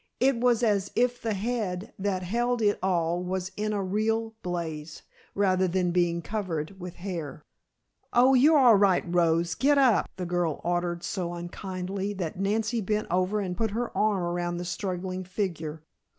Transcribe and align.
It 0.19 0.37
was 0.37 0.63
as 0.63 0.89
if 0.95 1.21
the 1.21 1.35
head 1.35 1.93
that 1.99 2.23
held 2.23 2.59
it 2.63 2.79
all 2.81 3.21
was 3.23 3.51
in 3.55 3.71
a 3.71 3.83
real 3.83 4.33
blaze, 4.41 5.03
rather 5.35 5.67
than 5.67 5.91
being 5.91 6.23
covered 6.23 6.79
with 6.79 6.95
hair. 6.95 7.43
"Oh, 8.11 8.33
you're 8.33 8.57
all 8.57 8.77
right, 8.77 9.03
Rose. 9.05 9.53
Get 9.53 9.77
up," 9.77 10.09
the 10.17 10.25
girl 10.25 10.59
ordered 10.63 11.03
so 11.03 11.35
unkindly 11.35 12.13
that 12.13 12.39
Nancy 12.39 12.81
bent 12.81 13.09
over 13.11 13.41
and 13.41 13.55
put 13.55 13.69
her 13.77 13.95
arm 13.95 14.23
about 14.35 14.57
the 14.57 14.65
struggling 14.65 15.23
figure. 15.23 15.83